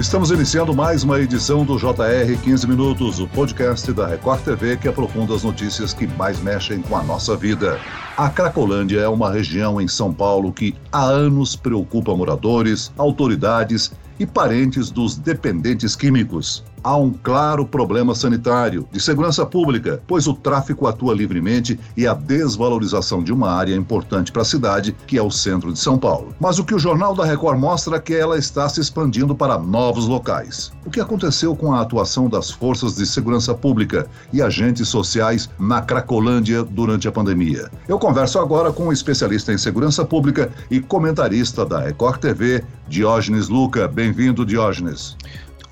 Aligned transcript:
Estamos 0.00 0.30
iniciando 0.30 0.74
mais 0.74 1.04
uma 1.04 1.20
edição 1.20 1.62
do 1.62 1.76
JR 1.76 2.34
15 2.42 2.66
Minutos, 2.66 3.20
o 3.20 3.28
podcast 3.28 3.92
da 3.92 4.06
Record 4.06 4.40
TV 4.40 4.78
que 4.78 4.88
aprofunda 4.88 5.34
as 5.34 5.44
notícias 5.44 5.92
que 5.92 6.06
mais 6.06 6.40
mexem 6.40 6.80
com 6.80 6.96
a 6.96 7.02
nossa 7.02 7.36
vida. 7.36 7.78
A 8.16 8.30
Cracolândia 8.30 9.00
é 9.00 9.08
uma 9.08 9.30
região 9.30 9.78
em 9.78 9.86
São 9.86 10.10
Paulo 10.10 10.54
que 10.54 10.74
há 10.90 11.02
anos 11.04 11.54
preocupa 11.54 12.16
moradores, 12.16 12.90
autoridades 12.96 13.92
e 14.18 14.24
parentes 14.24 14.90
dos 14.90 15.18
dependentes 15.18 15.94
químicos 15.94 16.64
há 16.82 16.96
um 16.96 17.12
claro 17.12 17.66
problema 17.66 18.14
sanitário, 18.14 18.86
de 18.90 19.00
segurança 19.00 19.44
pública, 19.44 20.02
pois 20.06 20.26
o 20.26 20.34
tráfico 20.34 20.86
atua 20.86 21.14
livremente 21.14 21.78
e 21.96 22.06
a 22.06 22.14
desvalorização 22.14 23.22
de 23.22 23.32
uma 23.32 23.50
área 23.50 23.74
importante 23.74 24.32
para 24.32 24.42
a 24.42 24.44
cidade, 24.44 24.94
que 25.06 25.18
é 25.18 25.22
o 25.22 25.30
centro 25.30 25.72
de 25.72 25.78
São 25.78 25.98
Paulo. 25.98 26.34
Mas 26.40 26.58
o 26.58 26.64
que 26.64 26.74
o 26.74 26.78
Jornal 26.78 27.14
da 27.14 27.24
Record 27.24 27.58
mostra 27.58 27.96
é 27.96 28.00
que 28.00 28.14
ela 28.14 28.38
está 28.38 28.68
se 28.68 28.80
expandindo 28.80 29.34
para 29.34 29.58
novos 29.58 30.06
locais. 30.06 30.72
O 30.84 30.90
que 30.90 31.00
aconteceu 31.00 31.54
com 31.54 31.72
a 31.72 31.80
atuação 31.80 32.28
das 32.28 32.50
forças 32.50 32.96
de 32.96 33.06
segurança 33.06 33.54
pública 33.54 34.06
e 34.32 34.42
agentes 34.42 34.88
sociais 34.88 35.48
na 35.58 35.82
Cracolândia 35.82 36.62
durante 36.62 37.08
a 37.08 37.12
pandemia? 37.12 37.70
Eu 37.88 37.98
converso 37.98 38.38
agora 38.38 38.72
com 38.72 38.88
um 38.88 38.92
especialista 38.92 39.52
em 39.52 39.58
segurança 39.58 40.04
pública 40.04 40.50
e 40.70 40.80
comentarista 40.80 41.64
da 41.64 41.80
Record 41.80 42.20
TV, 42.20 42.64
Diógenes 42.88 43.48
Luca. 43.48 43.86
Bem-vindo, 43.86 44.44
Diógenes. 44.44 45.16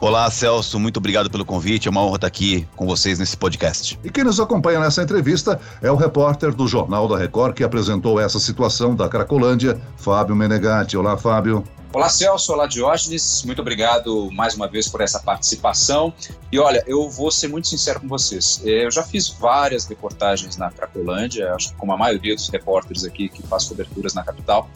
Olá, 0.00 0.30
Celso, 0.30 0.78
muito 0.78 0.98
obrigado 0.98 1.28
pelo 1.28 1.44
convite. 1.44 1.88
É 1.88 1.90
uma 1.90 2.00
honra 2.00 2.14
estar 2.14 2.26
aqui 2.28 2.68
com 2.76 2.86
vocês 2.86 3.18
nesse 3.18 3.36
podcast. 3.36 3.98
E 4.04 4.10
quem 4.10 4.22
nos 4.22 4.38
acompanha 4.38 4.78
nessa 4.78 5.02
entrevista 5.02 5.60
é 5.82 5.90
o 5.90 5.96
repórter 5.96 6.54
do 6.54 6.68
Jornal 6.68 7.08
da 7.08 7.18
Record 7.18 7.54
que 7.54 7.64
apresentou 7.64 8.20
essa 8.20 8.38
situação 8.38 8.94
da 8.94 9.08
Cracolândia, 9.08 9.76
Fábio 9.96 10.36
Menegatti. 10.36 10.96
Olá, 10.96 11.16
Fábio. 11.16 11.64
Olá, 11.90 12.10
Celso. 12.10 12.52
Olá, 12.52 12.66
Diógenes. 12.66 13.42
Muito 13.44 13.62
obrigado 13.62 14.30
mais 14.30 14.54
uma 14.54 14.68
vez 14.68 14.88
por 14.88 15.00
essa 15.00 15.18
participação. 15.20 16.12
E 16.52 16.58
olha, 16.58 16.84
eu 16.86 17.08
vou 17.08 17.30
ser 17.30 17.48
muito 17.48 17.66
sincero 17.66 18.00
com 18.00 18.06
vocês. 18.06 18.60
É, 18.62 18.84
eu 18.84 18.90
já 18.90 19.02
fiz 19.02 19.30
várias 19.30 19.86
reportagens 19.86 20.58
na 20.58 20.70
Cracolândia, 20.70 21.54
acho 21.54 21.70
que 21.70 21.76
como 21.76 21.92
a 21.92 21.96
maioria 21.96 22.34
dos 22.34 22.50
repórteres 22.50 23.04
aqui 23.04 23.30
que 23.30 23.42
faz 23.42 23.64
coberturas 23.64 24.12
na 24.12 24.22
capital. 24.22 24.68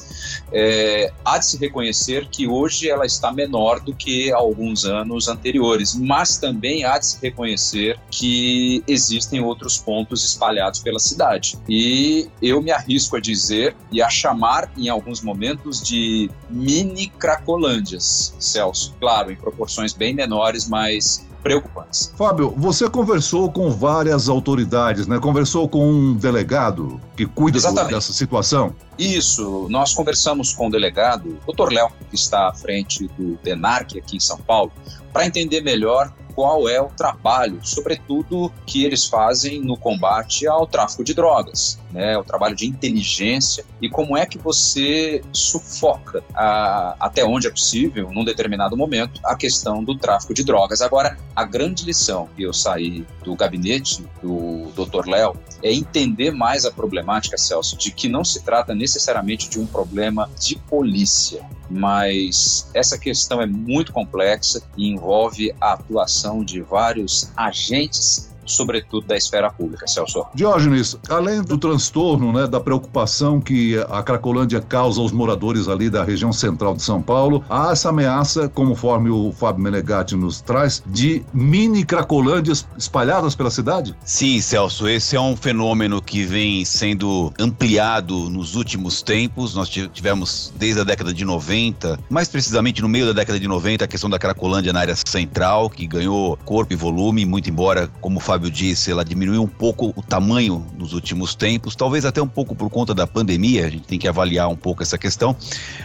É, 0.50 1.12
há 1.22 1.36
de 1.36 1.44
se 1.44 1.58
reconhecer 1.58 2.28
que 2.28 2.48
hoje 2.48 2.88
ela 2.88 3.04
está 3.04 3.30
menor 3.30 3.80
do 3.80 3.94
que 3.94 4.32
alguns 4.32 4.86
anos 4.86 5.28
anteriores, 5.28 5.94
mas 5.94 6.38
também 6.38 6.84
há 6.84 6.98
de 6.98 7.06
se 7.06 7.18
reconhecer 7.20 7.98
que 8.10 8.82
existem 8.88 9.42
outros 9.42 9.76
pontos 9.76 10.24
espalhados 10.24 10.80
pela 10.80 10.98
cidade. 10.98 11.58
E 11.68 12.30
eu 12.40 12.62
me 12.62 12.70
arrisco 12.70 13.16
a 13.16 13.20
dizer 13.20 13.76
e 13.90 14.00
a 14.00 14.08
chamar 14.08 14.70
em 14.78 14.88
alguns 14.88 15.20
momentos 15.20 15.82
de 15.82 16.30
mini 16.48 17.01
Cracolândias, 17.08 18.34
Celso. 18.38 18.94
Claro, 18.98 19.30
em 19.30 19.36
proporções 19.36 19.92
bem 19.92 20.14
menores, 20.14 20.68
mas 20.68 21.26
preocupantes. 21.42 22.12
Fábio, 22.16 22.54
você 22.56 22.88
conversou 22.88 23.50
com 23.50 23.70
várias 23.70 24.28
autoridades, 24.28 25.06
né? 25.06 25.18
Conversou 25.18 25.68
com 25.68 25.84
um 25.84 26.14
delegado 26.14 27.00
que 27.16 27.26
cuida 27.26 27.58
dessa 27.84 28.12
situação? 28.12 28.74
Isso, 28.96 29.66
nós 29.68 29.92
conversamos 29.92 30.52
com 30.52 30.68
o 30.68 30.70
delegado, 30.70 31.38
Dr. 31.46 31.72
Léo, 31.72 31.88
que 32.08 32.14
está 32.14 32.48
à 32.48 32.54
frente 32.54 33.08
do 33.18 33.36
DENARC 33.42 33.98
aqui 33.98 34.16
em 34.16 34.20
São 34.20 34.38
Paulo, 34.38 34.70
para 35.12 35.26
entender 35.26 35.60
melhor 35.60 36.12
qual 36.34 36.68
é 36.68 36.80
o 36.80 36.88
trabalho, 36.88 37.60
sobretudo 37.62 38.50
que 38.64 38.84
eles 38.84 39.06
fazem 39.06 39.60
no 39.60 39.76
combate 39.76 40.46
ao 40.46 40.66
tráfico 40.66 41.04
de 41.04 41.12
drogas, 41.12 41.78
né? 41.92 42.16
O 42.16 42.24
trabalho 42.24 42.56
de 42.56 42.66
inteligência 42.66 43.64
e 43.80 43.88
como 43.88 44.16
é 44.16 44.26
que 44.26 44.38
você 44.38 45.22
sufoca 45.32 46.22
a, 46.34 46.96
até 46.98 47.24
onde 47.24 47.46
é 47.46 47.50
possível, 47.50 48.10
num 48.12 48.24
determinado 48.24 48.76
momento, 48.76 49.20
a 49.24 49.36
questão 49.36 49.84
do 49.84 49.96
tráfico 49.96 50.34
de 50.34 50.44
drogas. 50.44 50.80
Agora, 50.80 51.16
a 51.34 51.44
grande 51.44 51.84
lição 51.84 52.28
que 52.36 52.42
eu 52.42 52.52
saí 52.52 53.06
do 53.24 53.34
gabinete 53.34 54.04
do 54.22 54.72
Dr. 54.74 55.08
Léo 55.08 55.36
é 55.62 55.72
entender 55.72 56.30
mais 56.30 56.64
a 56.64 56.70
problemática, 56.70 57.36
Celso, 57.36 57.76
de 57.76 57.92
que 57.92 58.08
não 58.08 58.24
se 58.24 58.42
trata 58.42 58.74
necessariamente 58.74 59.48
de 59.48 59.60
um 59.60 59.66
problema 59.66 60.28
de 60.40 60.56
polícia, 60.56 61.44
mas 61.70 62.68
essa 62.74 62.98
questão 62.98 63.40
é 63.40 63.46
muito 63.46 63.92
complexa 63.92 64.62
e 64.76 64.88
envolve 64.88 65.54
a 65.60 65.72
atuação 65.72 66.44
de 66.44 66.60
vários 66.60 67.30
agentes 67.36 68.31
sobretudo 68.44 69.06
da 69.06 69.16
esfera 69.16 69.50
pública, 69.50 69.86
Celso. 69.86 70.24
Diógenes, 70.34 70.96
além 71.08 71.42
do 71.42 71.58
transtorno, 71.58 72.32
né, 72.32 72.46
da 72.46 72.60
preocupação 72.60 73.40
que 73.40 73.78
a 73.90 74.02
Cracolândia 74.02 74.60
causa 74.60 75.00
aos 75.00 75.12
moradores 75.12 75.68
ali 75.68 75.88
da 75.88 76.04
região 76.04 76.32
central 76.32 76.74
de 76.74 76.82
São 76.82 77.02
Paulo, 77.02 77.44
há 77.48 77.72
essa 77.72 77.88
ameaça, 77.88 78.48
conforme 78.48 79.10
o 79.10 79.32
Fábio 79.32 79.62
Menegatti 79.62 80.16
nos 80.16 80.40
traz, 80.40 80.82
de 80.86 81.24
mini 81.32 81.84
Cracolândias 81.84 82.66
espalhadas 82.76 83.34
pela 83.34 83.50
cidade? 83.50 83.94
Sim, 84.04 84.40
Celso, 84.40 84.88
esse 84.88 85.16
é 85.16 85.20
um 85.20 85.36
fenômeno 85.36 86.00
que 86.00 86.24
vem 86.24 86.64
sendo 86.64 87.32
ampliado 87.38 88.30
nos 88.30 88.54
últimos 88.54 89.02
tempos. 89.02 89.54
Nós 89.54 89.68
tivemos 89.68 90.52
desde 90.56 90.80
a 90.80 90.84
década 90.84 91.12
de 91.12 91.24
90, 91.24 91.98
mais 92.10 92.28
precisamente 92.28 92.82
no 92.82 92.88
meio 92.88 93.06
da 93.06 93.12
década 93.12 93.38
de 93.38 93.46
90, 93.46 93.84
a 93.84 93.88
questão 93.88 94.08
da 94.08 94.18
Cracolândia 94.18 94.72
na 94.72 94.80
área 94.80 94.96
central, 95.06 95.68
que 95.70 95.86
ganhou 95.86 96.38
corpo 96.44 96.72
e 96.72 96.76
volume, 96.76 97.24
muito 97.24 97.50
embora, 97.50 97.88
como 98.00 98.18
o 98.18 98.20
Fábio 98.32 98.50
disse, 98.50 98.90
ela 98.90 99.04
diminuiu 99.04 99.42
um 99.42 99.46
pouco 99.46 99.92
o 99.94 100.02
tamanho 100.02 100.64
nos 100.78 100.94
últimos 100.94 101.34
tempos, 101.34 101.76
talvez 101.76 102.06
até 102.06 102.22
um 102.22 102.26
pouco 102.26 102.54
por 102.54 102.70
conta 102.70 102.94
da 102.94 103.06
pandemia, 103.06 103.66
a 103.66 103.68
gente 103.68 103.86
tem 103.86 103.98
que 103.98 104.08
avaliar 104.08 104.48
um 104.48 104.56
pouco 104.56 104.82
essa 104.82 104.96
questão, 104.96 105.36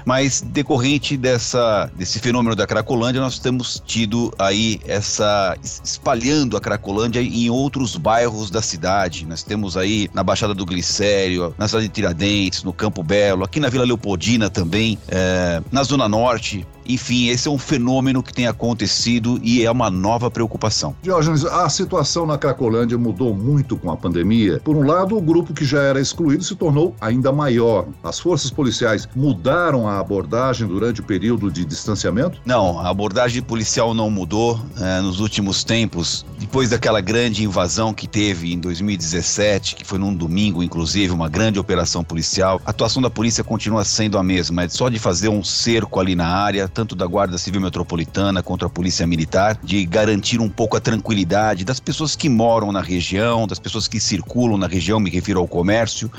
mas 0.06 0.40
decorrente 0.40 1.18
dessa, 1.18 1.92
desse 1.98 2.20
fenômeno 2.20 2.56
da 2.56 2.66
Cracolândia, 2.66 3.20
nós 3.20 3.38
temos 3.38 3.84
tido 3.86 4.34
aí 4.40 4.80
essa 4.88 5.58
espalhando 5.62 6.56
a 6.56 6.62
Cracolândia 6.62 7.20
em 7.20 7.50
outros 7.50 7.98
bairros 7.98 8.50
da 8.50 8.62
cidade. 8.62 9.26
Nós 9.26 9.44
temos 9.44 9.76
aí 9.76 10.10
na 10.14 10.24
Baixada 10.24 10.54
do 10.54 10.66
Glicério, 10.66 11.54
na 11.58 11.68
cidade 11.68 11.90
de 11.90 11.94
Tiradentes, 11.94 12.64
no 12.64 12.72
Campo 12.72 13.04
Belo, 13.04 13.44
aqui 13.44 13.60
na 13.60 13.68
Vila 13.68 13.84
Leopoldina 13.84 14.50
também, 14.50 14.98
é, 15.10 15.62
na 15.70 15.84
Zona 15.84 16.08
Norte. 16.08 16.66
Enfim, 16.88 17.28
esse 17.28 17.48
é 17.48 17.52
um 17.52 17.58
fenômeno 17.58 18.24
que 18.24 18.34
tem 18.34 18.48
acontecido 18.48 19.40
e 19.44 19.64
é 19.64 19.72
uma 19.72 19.90
nova 19.90 20.32
preocupação. 20.32 20.96
Diógenes, 21.02 21.46
a 21.46 21.68
situação 21.70 22.26
na 22.26 22.38
Cracolândia 22.38 22.98
mudou 22.98 23.34
muito 23.34 23.78
com 23.78 23.92
a 23.92 23.98
pandemia. 23.98 24.62
Por 24.64 24.76
um 24.76 24.86
lado, 24.86 25.18
o 25.18 25.22
grupo 25.22 25.54
que 25.54 25.66
já 25.66 25.82
era 25.82 26.00
excluído 26.00 26.44
se 26.44 26.56
tornou 26.56 26.96
ainda 27.02 27.32
maior. 27.32 27.88
As 28.04 28.20
forças 28.20 28.52
policiais 28.52 29.08
mudaram 29.16 29.88
a 29.88 30.00
abordagem 30.00 30.68
durante 30.68 31.02
o 31.02 31.04
período 31.04 31.52
de 31.52 31.66
distanciamento? 31.66 32.40
Não, 32.46 32.80
a 32.80 32.90
abordagem 32.90 33.42
policial 33.42 33.94
não 33.94 34.10
mudou 34.10 34.60
é, 34.80 35.02
nos 35.02 35.20
últimos 35.20 35.64
tempos. 35.64 36.26
Depois 36.40 36.70
daquela 36.70 37.02
grande 37.02 37.44
invasão 37.44 37.94
que 37.94 38.08
teve 38.08 38.54
em 38.54 38.60
2017, 38.60 39.76
que 39.76 39.86
foi 39.86 39.98
num 39.98 40.14
domingo, 40.14 40.64
inclusive, 40.64 41.14
uma 41.14 41.30
grande 41.30 41.60
operação 41.60 42.04
policial, 42.04 42.62
a 42.66 42.70
atuação 42.70 43.02
da 43.02 43.10
polícia 43.10 43.44
continua 43.44 43.84
sendo 43.84 44.18
a 44.18 44.24
mesma. 44.24 44.64
É 44.64 44.70
só 44.70 44.90
de 44.90 45.00
fazer 45.00 45.30
um 45.30 45.44
cerco 45.44 46.00
ali 46.00 46.16
na 46.16 46.28
área, 46.28 46.68
tanto 46.78 46.96
da 46.96 47.08
Guarda 47.08 47.40
Civil 47.40 47.60
Metropolitana 47.60 48.44
quanto 48.44 48.64
a 48.64 48.70
Polícia 48.70 49.08
Militar, 49.08 49.60
de 49.64 49.84
garantir 49.84 50.40
um 50.40 50.48
pouco 50.48 50.78
a 50.78 50.80
tranquilidade 50.80 51.66
das 51.66 51.80
pessoas 51.80 52.16
que 52.16 52.30
moram 52.30 52.72
na 52.72 52.82
região, 52.82 53.48
das 53.48 53.58
pessoas 53.58 53.88
que 53.88 54.00
circulam 54.00 54.60
na 54.60 54.68
região, 54.68 55.00
me 55.00 55.10
refiro 55.10 55.40
ao 55.40 55.48
comércio, 55.48 56.12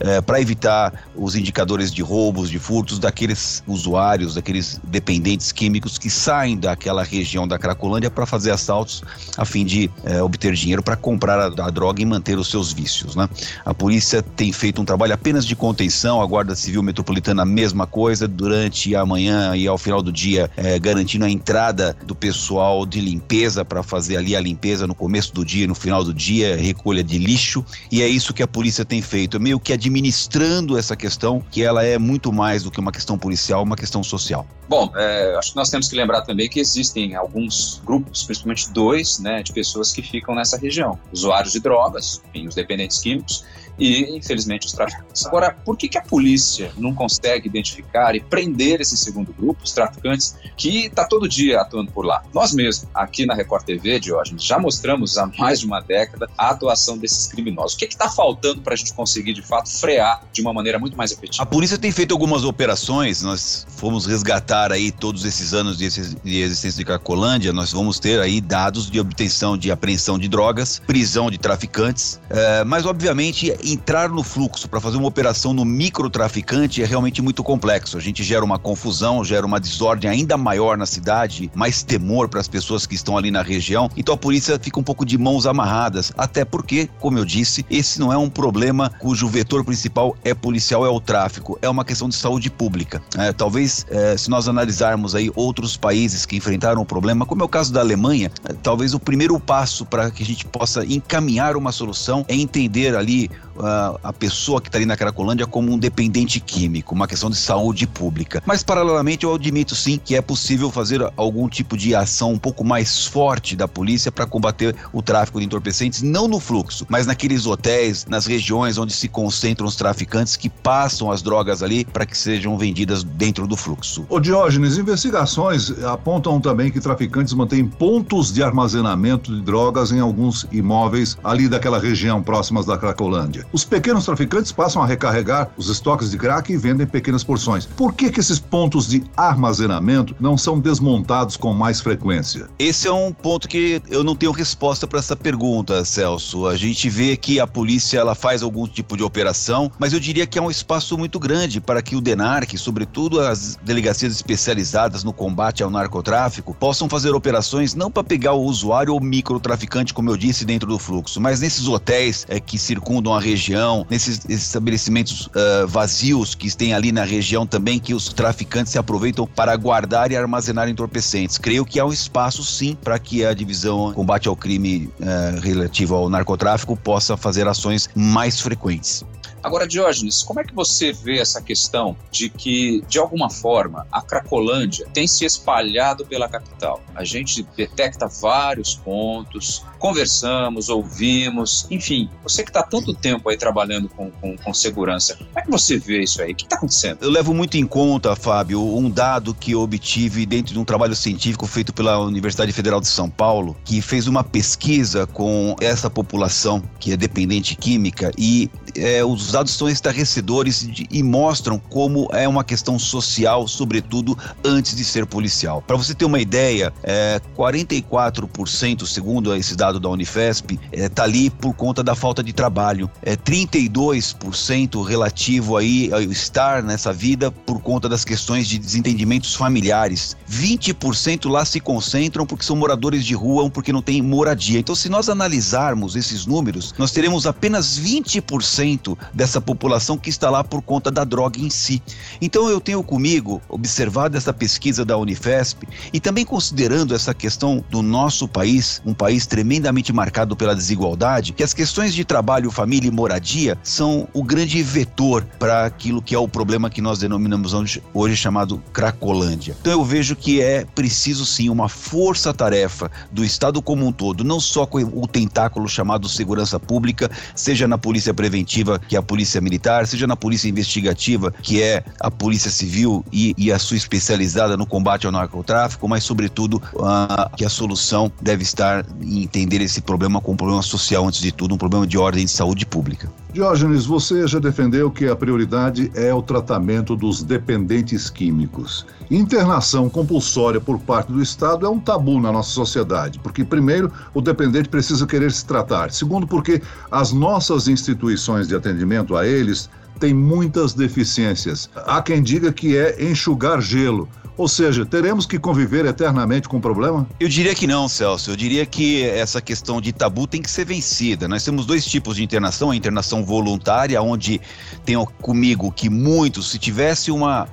eh, 0.00 0.20
para 0.20 0.40
evitar 0.40 1.04
os 1.14 1.36
indicadores 1.36 1.92
de 1.92 2.02
roubos, 2.02 2.50
de 2.50 2.58
furtos 2.58 2.98
daqueles 2.98 3.62
usuários, 3.68 4.34
daqueles 4.34 4.80
dependentes 4.82 5.52
químicos 5.52 5.96
que 5.96 6.10
saem 6.10 6.58
daquela 6.58 7.04
região 7.04 7.46
da 7.46 7.56
Cracolândia 7.56 8.10
para 8.10 8.26
fazer 8.26 8.50
assaltos 8.50 9.04
a 9.38 9.44
fim 9.44 9.64
de 9.64 9.88
eh, 10.02 10.20
obter 10.20 10.54
dinheiro 10.54 10.82
para 10.82 10.96
comprar 10.96 11.38
a, 11.38 11.66
a, 11.66 11.70
droga 11.70 12.02
e 12.02 12.04
manter 12.04 12.36
os 12.36 12.50
seus 12.50 12.72
vícios. 12.72 13.14
Né? 13.14 13.28
A 13.64 13.72
polícia 13.72 14.24
tem 14.24 14.52
feito 14.52 14.82
um 14.82 14.84
trabalho 14.84 15.14
apenas 15.14 15.46
de 15.46 15.54
contenção, 15.54 16.20
a 16.20 16.26
Guarda 16.26 16.56
Civil 16.56 16.82
Metropolitana 16.82 17.42
a 17.42 17.46
mesma 17.46 17.86
coisa, 17.86 18.26
durante 18.26 18.96
a 18.96 19.06
manhã 19.06 19.54
e 19.54 19.68
ao 19.68 19.78
final 19.78 19.99
final 20.00 20.02
do 20.02 20.12
dia, 20.12 20.50
é, 20.56 20.78
garantindo 20.78 21.24
a 21.24 21.30
entrada 21.30 21.96
do 22.04 22.14
pessoal 22.14 22.84
de 22.86 23.00
limpeza 23.00 23.64
para 23.64 23.82
fazer 23.82 24.16
ali 24.16 24.34
a 24.34 24.40
limpeza 24.40 24.86
no 24.86 24.94
começo 24.94 25.32
do 25.34 25.44
dia, 25.44 25.66
no 25.66 25.74
final 25.74 26.02
do 26.02 26.12
dia, 26.12 26.56
recolha 26.56 27.04
de 27.04 27.18
lixo. 27.18 27.64
E 27.90 28.02
é 28.02 28.08
isso 28.08 28.32
que 28.32 28.42
a 28.42 28.48
polícia 28.48 28.84
tem 28.84 29.02
feito, 29.02 29.38
meio 29.38 29.60
que 29.60 29.72
administrando 29.72 30.78
essa 30.78 30.96
questão, 30.96 31.42
que 31.50 31.62
ela 31.62 31.84
é 31.84 31.98
muito 31.98 32.32
mais 32.32 32.62
do 32.62 32.70
que 32.70 32.80
uma 32.80 32.92
questão 32.92 33.18
policial, 33.18 33.62
uma 33.62 33.76
questão 33.76 34.02
social. 34.02 34.46
Bom, 34.68 34.90
é, 34.96 35.34
acho 35.36 35.50
que 35.50 35.56
nós 35.56 35.68
temos 35.68 35.88
que 35.88 35.96
lembrar 35.96 36.22
também 36.22 36.48
que 36.48 36.60
existem 36.60 37.14
alguns 37.14 37.82
grupos, 37.84 38.22
principalmente 38.22 38.70
dois, 38.70 39.18
né, 39.18 39.42
de 39.42 39.52
pessoas 39.52 39.92
que 39.92 40.02
ficam 40.02 40.34
nessa 40.34 40.56
região: 40.56 40.98
usuários 41.12 41.52
de 41.52 41.60
drogas, 41.60 42.22
enfim, 42.28 42.46
os 42.46 42.54
dependentes 42.54 42.98
químicos 42.98 43.44
e, 43.80 44.16
infelizmente, 44.16 44.66
os 44.66 44.72
traficantes. 44.72 45.26
Agora, 45.26 45.56
por 45.64 45.76
que, 45.76 45.88
que 45.88 45.96
a 45.96 46.02
polícia 46.02 46.70
não 46.76 46.94
consegue 46.94 47.48
identificar 47.48 48.14
e 48.14 48.20
prender 48.20 48.80
esse 48.80 48.96
segundo 48.96 49.32
grupo, 49.32 49.64
os 49.64 49.72
traficantes, 49.72 50.36
que 50.56 50.86
está 50.86 51.04
todo 51.06 51.26
dia 51.26 51.60
atuando 51.60 51.90
por 51.90 52.04
lá? 52.04 52.22
Nós 52.34 52.52
mesmos, 52.52 52.86
aqui 52.94 53.24
na 53.24 53.34
Record 53.34 53.64
TV, 53.64 53.98
Diógenes, 53.98 54.44
já 54.44 54.58
mostramos 54.58 55.16
há 55.16 55.26
mais 55.38 55.60
de 55.60 55.66
uma 55.66 55.80
década 55.80 56.28
a 56.36 56.50
atuação 56.50 56.98
desses 56.98 57.26
criminosos. 57.26 57.74
O 57.74 57.78
que 57.78 57.86
está 57.86 58.08
faltando 58.08 58.60
para 58.60 58.74
a 58.74 58.76
gente 58.76 58.92
conseguir, 58.92 59.32
de 59.32 59.42
fato, 59.42 59.70
frear 59.70 60.22
de 60.32 60.42
uma 60.42 60.52
maneira 60.52 60.78
muito 60.78 60.96
mais 60.96 61.10
efetiva? 61.10 61.42
A 61.42 61.46
polícia 61.46 61.78
tem 61.78 61.90
feito 61.90 62.12
algumas 62.12 62.44
operações, 62.44 63.22
nós 63.22 63.66
fomos 63.76 64.04
resgatar 64.04 64.72
aí 64.72 64.92
todos 64.92 65.24
esses 65.24 65.54
anos 65.54 65.78
de 65.78 65.86
existência 66.24 66.78
de 66.78 66.84
Cracolândia, 66.84 67.52
nós 67.52 67.72
vamos 67.72 67.98
ter 67.98 68.20
aí 68.20 68.40
dados 68.40 68.90
de 68.90 69.00
obtenção 69.00 69.56
de 69.56 69.70
apreensão 69.70 70.18
de 70.18 70.28
drogas, 70.28 70.82
prisão 70.86 71.30
de 71.30 71.38
traficantes, 71.38 72.20
é, 72.28 72.64
mas 72.64 72.84
obviamente 72.84 73.54
entrar 73.72 74.08
no 74.08 74.22
fluxo 74.22 74.68
para 74.68 74.80
fazer 74.80 74.96
uma 74.96 75.08
operação 75.08 75.52
no 75.52 75.64
microtraficante 75.64 76.82
é 76.82 76.86
realmente 76.86 77.22
muito 77.22 77.42
complexo. 77.42 77.96
A 77.96 78.00
gente 78.00 78.22
gera 78.22 78.44
uma 78.44 78.58
confusão, 78.58 79.24
gera 79.24 79.46
uma 79.46 79.60
desordem 79.60 80.10
ainda 80.10 80.36
maior 80.36 80.76
na 80.76 80.86
cidade, 80.86 81.50
mais 81.54 81.82
temor 81.82 82.28
para 82.28 82.40
as 82.40 82.48
pessoas 82.48 82.86
que 82.86 82.94
estão 82.94 83.16
ali 83.16 83.30
na 83.30 83.42
região. 83.42 83.90
Então 83.96 84.14
a 84.14 84.18
polícia 84.18 84.58
fica 84.58 84.78
um 84.78 84.82
pouco 84.82 85.04
de 85.04 85.16
mãos 85.16 85.46
amarradas, 85.46 86.12
até 86.16 86.44
porque, 86.44 86.88
como 86.98 87.18
eu 87.18 87.24
disse, 87.24 87.64
esse 87.70 88.00
não 88.00 88.12
é 88.12 88.16
um 88.16 88.28
problema 88.28 88.90
cujo 88.98 89.28
vetor 89.28 89.64
principal 89.64 90.16
é 90.24 90.34
policial, 90.34 90.84
é 90.84 90.88
o 90.88 91.00
tráfico, 91.00 91.58
é 91.62 91.68
uma 91.68 91.84
questão 91.84 92.08
de 92.08 92.14
saúde 92.14 92.50
pública. 92.50 93.02
É, 93.16 93.32
talvez, 93.32 93.86
é, 93.90 94.16
se 94.16 94.30
nós 94.30 94.48
analisarmos 94.48 95.14
aí 95.14 95.30
outros 95.34 95.76
países 95.76 96.26
que 96.26 96.36
enfrentaram 96.36 96.82
o 96.82 96.86
problema, 96.86 97.26
como 97.26 97.42
é 97.42 97.44
o 97.44 97.48
caso 97.48 97.72
da 97.72 97.80
Alemanha, 97.80 98.30
é, 98.48 98.52
talvez 98.52 98.94
o 98.94 99.00
primeiro 99.00 99.38
passo 99.38 99.84
para 99.84 100.10
que 100.10 100.22
a 100.22 100.26
gente 100.26 100.44
possa 100.46 100.84
encaminhar 100.84 101.56
uma 101.56 101.72
solução 101.72 102.24
é 102.28 102.34
entender 102.34 102.96
ali 102.96 103.30
a, 103.62 103.96
a 104.02 104.12
pessoa 104.12 104.60
que 104.60 104.68
está 104.68 104.78
ali 104.78 104.86
na 104.86 104.96
Cracolândia 104.96 105.46
como 105.46 105.72
um 105.72 105.78
dependente 105.78 106.40
químico, 106.40 106.94
uma 106.94 107.06
questão 107.06 107.30
de 107.30 107.36
saúde 107.36 107.86
pública. 107.86 108.42
Mas, 108.46 108.62
paralelamente, 108.62 109.24
eu 109.24 109.34
admito 109.34 109.74
sim 109.74 110.00
que 110.02 110.14
é 110.14 110.20
possível 110.20 110.70
fazer 110.70 111.00
algum 111.16 111.48
tipo 111.48 111.76
de 111.76 111.94
ação 111.94 112.32
um 112.32 112.38
pouco 112.38 112.64
mais 112.64 113.06
forte 113.06 113.56
da 113.56 113.68
polícia 113.68 114.10
para 114.10 114.26
combater 114.26 114.74
o 114.92 115.02
tráfico 115.02 115.38
de 115.38 115.46
entorpecentes, 115.46 116.02
não 116.02 116.28
no 116.28 116.40
fluxo, 116.40 116.86
mas 116.88 117.06
naqueles 117.06 117.46
hotéis, 117.46 118.06
nas 118.06 118.26
regiões 118.26 118.78
onde 118.78 118.92
se 118.92 119.08
concentram 119.08 119.66
os 119.66 119.76
traficantes 119.76 120.36
que 120.36 120.48
passam 120.48 121.10
as 121.10 121.22
drogas 121.22 121.62
ali 121.62 121.84
para 121.84 122.06
que 122.06 122.16
sejam 122.16 122.56
vendidas 122.56 123.02
dentro 123.02 123.46
do 123.46 123.56
fluxo. 123.56 124.06
Ô 124.08 124.20
Diógenes, 124.20 124.78
investigações 124.78 125.70
apontam 125.84 126.40
também 126.40 126.70
que 126.70 126.80
traficantes 126.80 127.34
mantêm 127.34 127.66
pontos 127.66 128.32
de 128.32 128.42
armazenamento 128.42 129.34
de 129.34 129.42
drogas 129.42 129.92
em 129.92 130.00
alguns 130.00 130.46
imóveis 130.52 131.16
ali 131.22 131.48
daquela 131.48 131.78
região 131.78 132.22
próximas 132.22 132.66
da 132.66 132.76
Cracolândia. 132.78 133.46
Os 133.52 133.64
pequenos 133.64 134.04
traficantes 134.04 134.52
passam 134.52 134.80
a 134.80 134.86
recarregar 134.86 135.50
os 135.56 135.68
estoques 135.68 136.12
de 136.12 136.16
crack 136.16 136.52
e 136.52 136.56
vendem 136.56 136.86
pequenas 136.86 137.24
porções. 137.24 137.66
Por 137.66 137.92
que, 137.92 138.08
que 138.08 138.20
esses 138.20 138.38
pontos 138.38 138.86
de 138.86 139.02
armazenamento 139.16 140.14
não 140.20 140.38
são 140.38 140.60
desmontados 140.60 141.36
com 141.36 141.52
mais 141.52 141.80
frequência? 141.80 142.48
Esse 142.60 142.86
é 142.86 142.92
um 142.92 143.12
ponto 143.12 143.48
que 143.48 143.82
eu 143.90 144.04
não 144.04 144.14
tenho 144.14 144.30
resposta 144.30 144.86
para 144.86 145.00
essa 145.00 145.16
pergunta, 145.16 145.84
Celso. 145.84 146.46
A 146.46 146.56
gente 146.56 146.88
vê 146.88 147.16
que 147.16 147.40
a 147.40 147.46
polícia 147.46 147.98
ela 147.98 148.14
faz 148.14 148.40
algum 148.40 148.68
tipo 148.68 148.96
de 148.96 149.02
operação, 149.02 149.70
mas 149.80 149.92
eu 149.92 149.98
diria 149.98 150.28
que 150.28 150.38
é 150.38 150.42
um 150.42 150.50
espaço 150.50 150.96
muito 150.96 151.18
grande 151.18 151.60
para 151.60 151.82
que 151.82 151.96
o 151.96 152.00
DENARC, 152.00 152.56
sobretudo 152.56 153.20
as 153.20 153.58
delegacias 153.64 154.12
especializadas 154.12 155.02
no 155.02 155.12
combate 155.12 155.60
ao 155.60 155.70
narcotráfico, 155.70 156.54
possam 156.54 156.88
fazer 156.88 157.16
operações 157.16 157.74
não 157.74 157.90
para 157.90 158.04
pegar 158.04 158.34
o 158.34 158.44
usuário 158.44 158.94
ou 158.94 159.00
microtraficante, 159.00 159.92
como 159.92 160.08
eu 160.08 160.16
disse, 160.16 160.44
dentro 160.44 160.68
do 160.68 160.78
fluxo, 160.78 161.20
mas 161.20 161.40
nesses 161.40 161.66
hotéis 161.66 162.24
é, 162.28 162.38
que 162.38 162.56
circundam 162.56 163.12
a 163.12 163.20
região 163.20 163.39
região, 163.40 163.86
nesses 163.88 164.20
estabelecimentos 164.28 165.26
uh, 165.28 165.66
vazios 165.66 166.34
que 166.34 166.54
tem 166.54 166.74
ali 166.74 166.92
na 166.92 167.04
região 167.04 167.46
também, 167.46 167.78
que 167.78 167.94
os 167.94 168.12
traficantes 168.12 168.72
se 168.72 168.78
aproveitam 168.78 169.26
para 169.26 169.56
guardar 169.56 170.12
e 170.12 170.16
armazenar 170.16 170.68
entorpecentes. 170.68 171.38
Creio 171.38 171.64
que 171.64 171.80
há 171.80 171.86
um 171.86 171.92
espaço, 171.92 172.44
sim, 172.44 172.76
para 172.84 172.98
que 172.98 173.24
a 173.24 173.32
divisão 173.32 173.92
combate 173.94 174.28
ao 174.28 174.36
crime 174.36 174.90
uh, 175.00 175.40
relativo 175.40 175.94
ao 175.94 176.10
narcotráfico 176.10 176.76
possa 176.76 177.16
fazer 177.16 177.48
ações 177.48 177.88
mais 177.94 178.40
frequentes. 178.40 179.04
Agora, 179.42 179.66
Diógenes, 179.66 180.22
como 180.22 180.40
é 180.40 180.44
que 180.44 180.54
você 180.54 180.92
vê 180.92 181.18
essa 181.18 181.40
questão 181.40 181.96
de 182.10 182.28
que, 182.28 182.82
de 182.88 182.98
alguma 182.98 183.30
forma, 183.30 183.86
a 183.90 184.02
Cracolândia 184.02 184.86
tem 184.92 185.06
se 185.06 185.24
espalhado 185.24 186.04
pela 186.04 186.28
capital? 186.28 186.80
A 186.94 187.04
gente 187.04 187.46
detecta 187.56 188.06
vários 188.06 188.74
pontos, 188.74 189.64
conversamos, 189.78 190.68
ouvimos, 190.68 191.66
enfim, 191.70 192.08
você 192.22 192.42
que 192.42 192.50
está 192.50 192.62
tanto 192.62 192.92
tempo 192.92 193.30
aí 193.30 193.36
trabalhando 193.36 193.88
com, 193.88 194.10
com, 194.10 194.36
com, 194.36 194.54
segurança, 194.54 195.16
como 195.16 195.30
é 195.38 195.42
que 195.42 195.50
você 195.50 195.78
vê 195.78 196.02
isso 196.02 196.20
aí? 196.20 196.32
O 196.32 196.36
que 196.36 196.44
está 196.44 196.56
acontecendo? 196.56 196.98
Eu 197.00 197.10
levo 197.10 197.32
muito 197.32 197.56
em 197.56 197.66
conta, 197.66 198.14
Fábio, 198.14 198.62
um 198.62 198.90
dado 198.90 199.32
que 199.32 199.52
eu 199.52 199.62
obtive 199.62 200.26
dentro 200.26 200.52
de 200.52 200.58
um 200.58 200.64
trabalho 200.64 200.94
científico 200.94 201.46
feito 201.46 201.72
pela 201.72 201.98
Universidade 201.98 202.52
Federal 202.52 202.80
de 202.80 202.88
São 202.88 203.08
Paulo, 203.08 203.56
que 203.64 203.80
fez 203.80 204.06
uma 204.06 204.22
pesquisa 204.22 205.06
com 205.06 205.56
essa 205.60 205.88
população 205.88 206.62
que 206.78 206.92
é 206.92 206.96
dependente 206.96 207.56
química 207.56 208.12
e 208.18 208.50
é, 208.76 209.02
os 209.02 209.29
dados 209.32 209.52
são 209.52 209.68
estarrecedores 209.68 210.66
e 210.90 211.02
mostram 211.02 211.58
como 211.58 212.08
é 212.12 212.26
uma 212.28 212.44
questão 212.44 212.78
social, 212.78 213.46
sobretudo 213.46 214.16
antes 214.44 214.76
de 214.76 214.84
ser 214.84 215.06
policial. 215.06 215.62
Para 215.62 215.76
você 215.76 215.94
ter 215.94 216.04
uma 216.04 216.20
ideia, 216.20 216.72
é, 216.82 217.20
44%, 217.36 218.86
segundo 218.86 219.34
esse 219.34 219.56
dado 219.56 219.80
da 219.80 219.88
Unifesp, 219.88 220.58
está 220.72 220.84
é, 220.84 220.88
tá 220.88 221.02
ali 221.04 221.30
por 221.30 221.54
conta 221.54 221.82
da 221.82 221.94
falta 221.94 222.22
de 222.22 222.32
trabalho. 222.32 222.90
É 223.02 223.16
32% 223.16 224.84
relativo 224.86 225.56
aí 225.56 225.90
ao 225.92 226.00
estar 226.00 226.62
nessa 226.62 226.92
vida 226.92 227.30
por 227.30 227.60
conta 227.60 227.88
das 227.88 228.04
questões 228.04 228.48
de 228.48 228.58
desentendimentos 228.58 229.34
familiares. 229.34 230.16
20% 230.30 231.30
lá 231.30 231.44
se 231.44 231.60
concentram 231.60 232.26
porque 232.26 232.44
são 232.44 232.56
moradores 232.56 233.04
de 233.04 233.14
rua 233.14 233.42
ou 233.42 233.50
porque 233.50 233.72
não 233.72 233.82
têm 233.82 234.02
moradia. 234.02 234.58
Então, 234.58 234.74
se 234.74 234.88
nós 234.88 235.08
analisarmos 235.08 235.96
esses 235.96 236.26
números, 236.26 236.74
nós 236.78 236.92
teremos 236.92 237.26
apenas 237.26 237.78
20% 237.78 238.96
dessa 239.20 239.38
população 239.38 239.98
que 239.98 240.08
está 240.08 240.30
lá 240.30 240.42
por 240.42 240.62
conta 240.62 240.90
da 240.90 241.04
droga 241.04 241.38
em 241.38 241.50
si. 241.50 241.82
Então, 242.22 242.48
eu 242.48 242.58
tenho 242.58 242.82
comigo 242.82 243.42
observado 243.50 244.16
essa 244.16 244.32
pesquisa 244.32 244.82
da 244.82 244.96
Unifesp 244.96 245.68
e 245.92 246.00
também 246.00 246.24
considerando 246.24 246.94
essa 246.94 247.12
questão 247.12 247.62
do 247.68 247.82
nosso 247.82 248.26
país, 248.26 248.80
um 248.82 248.94
país 248.94 249.26
tremendamente 249.26 249.92
marcado 249.92 250.34
pela 250.34 250.56
desigualdade, 250.56 251.34
que 251.34 251.42
as 251.42 251.52
questões 251.52 251.92
de 251.92 252.02
trabalho, 252.02 252.50
família 252.50 252.88
e 252.88 252.90
moradia 252.90 253.58
são 253.62 254.08
o 254.14 254.24
grande 254.24 254.62
vetor 254.62 255.22
para 255.38 255.66
aquilo 255.66 256.00
que 256.00 256.14
é 256.14 256.18
o 256.18 256.26
problema 256.26 256.70
que 256.70 256.80
nós 256.80 256.98
denominamos 256.98 257.52
hoje, 257.52 257.82
hoje 257.92 258.16
chamado 258.16 258.56
Cracolândia. 258.72 259.54
Então, 259.60 259.74
eu 259.74 259.84
vejo 259.84 260.16
que 260.16 260.40
é 260.40 260.64
preciso 260.64 261.26
sim 261.26 261.50
uma 261.50 261.68
força-tarefa 261.68 262.90
do 263.12 263.22
Estado 263.22 263.60
como 263.60 263.86
um 263.86 263.92
todo, 263.92 264.24
não 264.24 264.40
só 264.40 264.64
com 264.64 264.78
o 264.78 265.06
tentáculo 265.06 265.68
chamado 265.68 266.08
segurança 266.08 266.58
pública, 266.58 267.10
seja 267.34 267.68
na 267.68 267.76
polícia 267.76 268.14
preventiva, 268.14 268.80
que 268.88 268.96
a 268.96 269.09
polícia 269.10 269.40
militar, 269.40 269.88
seja 269.88 270.06
na 270.06 270.14
polícia 270.14 270.48
investigativa, 270.48 271.32
que 271.42 271.60
é 271.60 271.82
a 271.98 272.08
polícia 272.12 272.48
civil 272.48 273.04
e, 273.12 273.34
e 273.36 273.50
a 273.50 273.58
sua 273.58 273.76
especializada 273.76 274.56
no 274.56 274.64
combate 274.64 275.04
ao 275.04 275.10
narcotráfico, 275.10 275.88
mas 275.88 276.04
sobretudo 276.04 276.62
uh, 276.74 277.36
que 277.36 277.44
a 277.44 277.48
solução 277.48 278.12
deve 278.22 278.44
estar 278.44 278.86
em 279.02 279.24
entender 279.24 279.60
esse 279.60 279.80
problema 279.80 280.20
como 280.20 280.34
um 280.34 280.36
problema 280.36 280.62
social 280.62 281.08
antes 281.08 281.20
de 281.20 281.32
tudo, 281.32 281.56
um 281.56 281.58
problema 281.58 281.88
de 281.88 281.98
ordem 281.98 282.24
de 282.24 282.30
saúde 282.30 282.64
pública. 282.64 283.10
Diógenes, 283.32 283.86
você 283.86 284.26
já 284.26 284.40
defendeu 284.40 284.90
que 284.90 285.06
a 285.06 285.14
prioridade 285.14 285.90
é 285.94 286.12
o 286.12 286.20
tratamento 286.20 286.96
dos 286.96 287.22
dependentes 287.22 288.10
químicos. 288.10 288.84
Internação 289.08 289.88
compulsória 289.88 290.60
por 290.60 290.80
parte 290.80 291.12
do 291.12 291.22
Estado 291.22 291.64
é 291.64 291.68
um 291.68 291.78
tabu 291.78 292.20
na 292.20 292.32
nossa 292.32 292.50
sociedade, 292.50 293.20
porque, 293.20 293.44
primeiro, 293.44 293.92
o 294.14 294.20
dependente 294.20 294.68
precisa 294.68 295.06
querer 295.06 295.30
se 295.30 295.44
tratar, 295.44 295.92
segundo, 295.92 296.26
porque 296.26 296.60
as 296.90 297.12
nossas 297.12 297.68
instituições 297.68 298.48
de 298.48 298.54
atendimento 298.54 298.99
a 299.16 299.26
eles 299.26 299.68
têm 299.98 300.14
muitas 300.14 300.72
deficiências. 300.72 301.68
Há 301.74 302.00
quem 302.00 302.22
diga 302.22 302.52
que 302.52 302.76
é 302.76 303.02
enxugar 303.02 303.60
gelo. 303.60 304.08
Ou 304.36 304.48
seja, 304.48 304.86
teremos 304.86 305.26
que 305.26 305.38
conviver 305.38 305.84
eternamente 305.84 306.48
com 306.48 306.56
o 306.56 306.60
problema? 306.60 307.06
Eu 307.20 307.28
diria 307.28 307.54
que 307.54 307.66
não, 307.66 307.86
Celso. 307.86 308.30
Eu 308.30 308.36
diria 308.36 308.64
que 308.64 309.04
essa 309.04 309.38
questão 309.38 309.82
de 309.82 309.92
tabu 309.92 310.26
tem 310.26 310.40
que 310.40 310.50
ser 310.50 310.64
vencida. 310.64 311.28
Nós 311.28 311.44
temos 311.44 311.66
dois 311.66 311.84
tipos 311.84 312.16
de 312.16 312.24
internação: 312.24 312.70
a 312.70 312.76
internação 312.76 313.22
voluntária, 313.22 314.00
onde 314.00 314.40
tenho 314.82 315.04
comigo 315.20 315.70
que 315.70 315.90
muitos, 315.90 316.50
se 316.50 316.58
tivesse 316.58 317.10
uma 317.10 317.48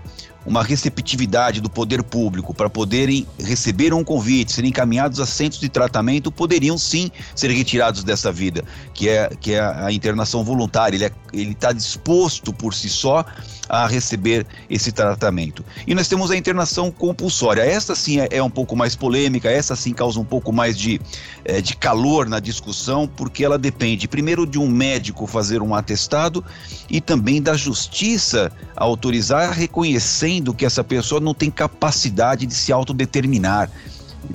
uma 0.47 0.63
receptividade 0.63 1.59
do 1.59 1.69
poder 1.69 2.01
público 2.01 2.53
para 2.53 2.69
poderem 2.69 3.27
receber 3.37 3.93
um 3.93 4.03
convite, 4.03 4.53
serem 4.53 4.69
encaminhados 4.69 5.19
a 5.19 5.25
centros 5.25 5.59
de 5.59 5.67
tratamento, 5.67 6.31
poderiam 6.31 6.77
sim 6.77 7.11
ser 7.35 7.51
retirados 7.51 8.01
dessa 8.01 8.31
vida, 8.31 8.63
que 8.93 9.09
é, 9.09 9.29
que 9.41 9.53
é 9.53 9.59
a 9.59 9.91
internação 9.91 10.45
voluntária. 10.45 10.95
Ele 10.95 11.05
é, 11.05 11.11
está 11.51 11.73
disposto 11.73 12.53
por 12.53 12.73
si 12.73 12.87
só 12.87 13.25
a 13.69 13.87
receber 13.87 14.45
esse 14.69 14.91
tratamento. 14.91 15.63
E 15.85 15.93
nós 15.93 16.07
temos 16.07 16.31
a 16.31 16.37
internação 16.37 16.91
compulsória. 16.91 17.61
Essa 17.61 17.95
sim 17.95 18.19
é, 18.19 18.27
é 18.31 18.43
um 18.43 18.49
pouco 18.49 18.75
mais 18.75 18.95
polêmica, 18.95 19.49
essa 19.49 19.75
sim 19.75 19.93
causa 19.93 20.19
um 20.19 20.25
pouco 20.25 20.51
mais 20.51 20.77
de, 20.77 20.99
é, 21.45 21.61
de 21.61 21.75
calor 21.75 22.27
na 22.27 22.39
discussão, 22.39 23.07
porque 23.07 23.43
ela 23.43 23.57
depende 23.57 24.07
primeiro 24.07 24.45
de 24.45 24.59
um 24.59 24.67
médico 24.67 25.27
fazer 25.27 25.61
um 25.61 25.73
atestado 25.73 26.43
e 26.89 27.01
também 27.01 27.41
da 27.41 27.55
justiça 27.55 28.51
autorizar, 28.75 29.51
reconhecendo 29.51 30.53
que 30.53 30.65
essa 30.65 30.83
pessoa 30.83 31.19
não 31.19 31.33
tem 31.33 31.49
capacidade 31.49 32.45
de 32.45 32.53
se 32.53 32.71
autodeterminar 32.71 33.69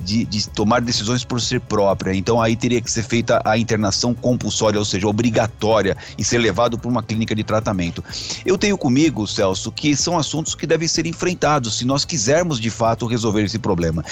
de, 0.01 0.25
de, 0.25 0.49
tomar 0.49 0.81
decisões 0.81 1.23
por 1.23 1.41
si 1.41 1.59
própria. 1.59 2.13
Então 2.13 2.41
aí 2.41 2.55
teria 2.55 2.81
que 2.81 2.89
ser 2.89 3.03
feita 3.03 3.41
a 3.45 3.57
internação 3.57 4.13
compulsória, 4.13 4.79
ou 4.79 4.85
seja, 4.85 5.07
obrigatória, 5.07 5.97
e 6.17 6.23
ser 6.23 6.37
levado 6.37 6.77
para 6.77 6.89
uma 6.89 7.03
clínica 7.03 7.35
de 7.35 7.43
tratamento. 7.43 8.03
Eu 8.45 8.57
tenho 8.57 8.77
comigo, 8.77 9.27
Celso, 9.27 9.71
que 9.71 9.95
são 9.95 10.17
assuntos 10.17 10.55
que 10.55 10.67
devem 10.67 10.87
ser 10.87 11.05
enfrentados 11.05 11.77
se 11.77 11.85
nós 11.85 12.05
quisermos 12.05 12.59
de 12.59 12.69
fato 12.69 13.05
resolver 13.05 13.43
esse 13.43 13.59
problema. 13.59 14.03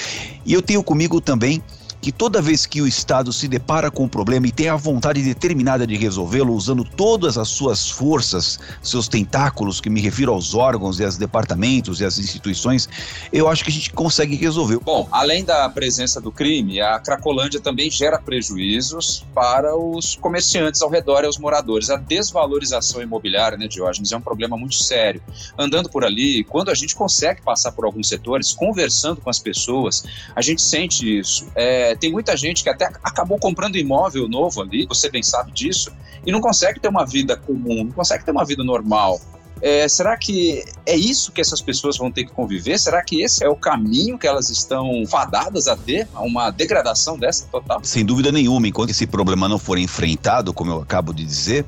E 0.46 0.54
eu 0.54 0.62
tenho 0.62 0.84
comigo 0.84 1.22
também 1.22 1.62
que 2.02 2.12
toda 2.12 2.42
vez 2.42 2.66
que 2.66 2.82
o 2.82 2.88
Estado 2.88 3.32
se 3.32 3.48
depara 3.48 3.92
com 3.92 4.06
um 4.06 4.08
problema 4.08 4.48
e 4.48 4.52
tem 4.52 4.68
a 4.68 4.76
vontade 4.76 5.22
determinada 5.22 5.86
de 5.86 5.96
resolvê-lo, 5.96 6.54
usando 6.54 6.84
todas 6.84 7.38
as 7.38 7.48
suas 7.48 7.90
forças, 7.90 8.60
seus 8.82 9.08
tentáculos, 9.08 9.80
que 9.80 9.90
me 9.90 10.02
refiro 10.02 10.34
aos 10.34 10.56
órgãos 10.56 11.00
e 11.00 11.06
aos 11.06 11.18
departamentos 11.18 12.02
e 12.02 12.06
às 12.06 12.18
instituições, 12.18 12.90
eu 13.32 13.48
acho 13.48 13.64
que 13.64 13.70
a 13.70 13.74
gente 13.74 13.94
consegue 13.94 14.36
resolver. 14.36 14.80
Bom, 14.80 15.08
além 15.12 15.44
da 15.44 15.70
presença 15.70 16.20
do 16.20 16.32
crime, 16.32 16.82
a 16.82 17.00
Cracolândia 17.00 17.60
também 17.60 17.90
gera 17.92 18.18
prejuízos 18.18 19.24
para 19.36 19.76
os 19.76 20.16
comerciantes 20.16 20.82
ao 20.82 20.90
redor 20.90 21.24
e 21.24 21.28
aos 21.28 21.38
moradores. 21.38 21.90
A 21.90 21.98
desvalorização 21.98 23.02
imobiliária, 23.02 23.58
né, 23.58 23.68
Diógenes, 23.68 24.12
é 24.12 24.18
um 24.18 24.22
problema 24.22 24.58
muito 24.58 24.76
sério. 24.76 25.22
Andando 25.58 25.90
por 25.90 26.04
ali, 26.04 26.44
quando 26.46 26.70
a 26.70 26.74
gente 26.74 26.96
consegue 26.96 27.42
passar 27.42 27.72
por 27.74 27.86
alguns 27.86 28.08
setores, 28.08 28.54
conversando 28.54 29.22
com 29.22 29.30
as 29.30 29.40
pessoas, 29.40 30.04
a 30.36 30.42
gente 30.42 30.62
sente 30.62 31.20
isso. 31.20 31.46
É, 31.56 31.91
é, 31.92 31.96
tem 31.96 32.12
muita 32.12 32.36
gente 32.38 32.64
que 32.64 32.70
até 32.70 32.86
acabou 33.04 33.38
comprando 33.38 33.76
imóvel 33.76 34.28
novo 34.28 34.62
ali, 34.62 34.86
você 34.86 35.10
bem 35.10 35.22
sabe 35.22 35.52
disso, 35.52 35.92
e 36.26 36.32
não 36.32 36.40
consegue 36.40 36.80
ter 36.80 36.88
uma 36.88 37.06
vida 37.06 37.36
comum, 37.36 37.84
não 37.84 37.92
consegue 37.92 38.24
ter 38.24 38.32
uma 38.32 38.46
vida 38.46 38.64
normal. 38.64 39.20
É, 39.62 39.88
será 39.88 40.18
que 40.18 40.64
é 40.88 40.96
isso 40.96 41.32
que 41.32 41.40
essas 41.40 41.62
pessoas 41.62 41.96
vão 41.96 42.12
ter 42.12 42.26
que 42.26 42.32
conviver? 42.32 42.80
Será 42.80 43.04
que 43.04 43.22
esse 43.22 43.44
é 43.44 43.50
o 43.50 43.56
caminho 43.56 44.18
que 44.18 44.26
elas 44.26 44.50
estão 44.50 45.06
fadadas 45.06 45.68
a 45.68 45.78
ter? 45.78 46.08
A 46.16 46.22
uma 46.22 46.50
degradação 46.50 47.18
dessa 47.18 47.46
total? 47.46 47.80
Sem 47.84 48.04
dúvida 48.04 48.32
nenhuma. 48.32 48.68
Enquanto 48.68 48.90
esse 48.90 49.06
problema 49.06 49.48
não 49.48 49.60
for 49.60 49.78
enfrentado, 49.78 50.52
como 50.52 50.72
eu 50.72 50.82
acabo 50.82 51.14
de 51.14 51.24
dizer, 51.24 51.64